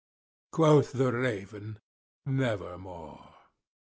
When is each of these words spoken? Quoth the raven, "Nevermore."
Quoth 0.51 0.93
the 0.93 1.13
raven, 1.13 1.79
"Nevermore." 2.25 3.35